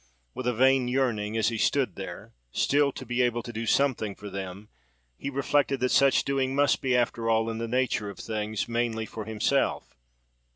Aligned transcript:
With 0.33 0.47
a 0.47 0.53
vain 0.55 0.87
yearning, 0.87 1.37
as 1.37 1.49
he 1.49 1.59
stood 1.59 1.95
there, 1.95 2.33
still 2.51 2.91
to 2.91 3.05
be 3.05 3.21
able 3.21 3.43
to 3.43 3.53
do 3.53 3.67
something 3.67 4.15
for 4.15 4.31
them, 4.31 4.69
he 5.15 5.29
reflected 5.29 5.79
that 5.81 5.91
such 5.91 6.25
doing 6.25 6.55
must 6.55 6.81
be, 6.81 6.97
after 6.97 7.29
all, 7.29 7.51
in 7.51 7.59
the 7.59 7.67
nature 7.67 8.09
of 8.09 8.17
things, 8.17 8.67
mainly 8.67 9.05
for 9.05 9.25
himself. 9.25 9.95